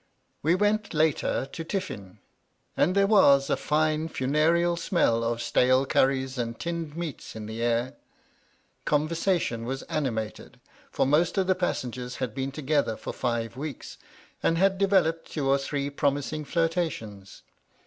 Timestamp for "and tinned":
6.39-6.97